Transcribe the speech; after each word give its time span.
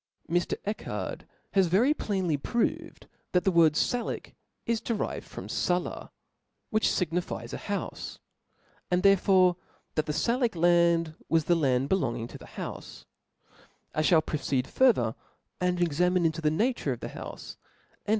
Mr, 0.27 0.55
Echard 0.65 1.27
has 1.51 1.67
very 1.67 1.93
plainly 1.93 2.35
proved, 2.35 3.05
that 3.33 3.43
the 3.43 3.51
word 3.51 3.73
Salic 3.75 4.33
is 4.65 4.81
derived 4.81 5.27
from 5.27 5.45
Sala^ 5.45 6.09
which 6.71 6.87
fignifies 6.87 7.53
a 7.53 7.59
houfe; 7.59 8.17
and, 8.89 9.03
therefore, 9.03 9.57
that 9.93 10.07
the 10.07 10.11
Salic 10.11 10.55
land 10.55 11.13
was 11.29 11.45
the 11.45 11.53
2 11.53 11.59
land 11.59 11.93
OP 11.93 12.01
LAWS* 12.01 12.01
417 12.01 12.01
lattd 12.01 12.01
belonging 12.01 12.27
to 12.27 12.37
the 12.39 12.45
houfe* 12.45 13.05
I 13.93 14.01
(hall 14.01 14.21
proceed 14.21 14.65
farther, 14.65 15.11
xvin*^ 15.61 15.67
and 15.69 15.79
examine 15.83 16.25
into 16.25 16.41
the 16.41 16.49
nature 16.49 16.93
of 16.93 17.01
the 17.01 17.09
houfe, 17.09 17.57
and 18.07 18.07
of 18.07 18.07
chap. 18.07 18.09